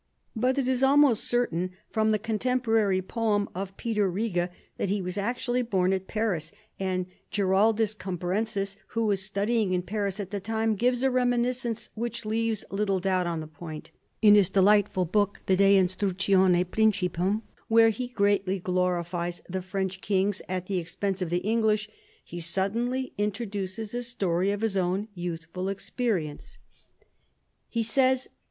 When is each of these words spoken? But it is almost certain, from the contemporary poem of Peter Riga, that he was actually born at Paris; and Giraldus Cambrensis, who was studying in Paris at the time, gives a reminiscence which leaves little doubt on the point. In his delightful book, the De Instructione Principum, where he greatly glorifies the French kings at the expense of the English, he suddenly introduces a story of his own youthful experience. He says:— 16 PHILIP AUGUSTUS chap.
But 0.35 0.57
it 0.57 0.67
is 0.67 0.81
almost 0.81 1.25
certain, 1.25 1.73
from 1.91 2.09
the 2.09 2.17
contemporary 2.17 3.03
poem 3.03 3.47
of 3.53 3.77
Peter 3.77 4.09
Riga, 4.09 4.49
that 4.77 4.89
he 4.89 4.99
was 4.99 5.15
actually 5.15 5.61
born 5.61 5.93
at 5.93 6.07
Paris; 6.07 6.51
and 6.79 7.05
Giraldus 7.29 7.93
Cambrensis, 7.93 8.77
who 8.87 9.05
was 9.05 9.21
studying 9.23 9.73
in 9.73 9.83
Paris 9.83 10.19
at 10.19 10.31
the 10.31 10.39
time, 10.39 10.73
gives 10.73 11.03
a 11.03 11.11
reminiscence 11.11 11.91
which 11.93 12.25
leaves 12.25 12.65
little 12.71 12.99
doubt 12.99 13.27
on 13.27 13.41
the 13.41 13.45
point. 13.47 13.91
In 14.23 14.33
his 14.33 14.49
delightful 14.49 15.05
book, 15.05 15.41
the 15.45 15.55
De 15.55 15.77
Instructione 15.77 16.65
Principum, 16.65 17.43
where 17.67 17.89
he 17.89 18.07
greatly 18.07 18.57
glorifies 18.59 19.43
the 19.47 19.61
French 19.61 20.01
kings 20.01 20.41
at 20.49 20.65
the 20.65 20.79
expense 20.79 21.21
of 21.21 21.29
the 21.29 21.45
English, 21.47 21.87
he 22.25 22.39
suddenly 22.39 23.13
introduces 23.19 23.93
a 23.93 24.01
story 24.01 24.49
of 24.49 24.61
his 24.61 24.75
own 24.75 25.09
youthful 25.13 25.69
experience. 25.69 26.57
He 27.69 27.83
says:— 27.83 27.87
16 27.89 28.01
PHILIP 28.01 28.09
AUGUSTUS 28.09 28.23
chap. 28.33 28.39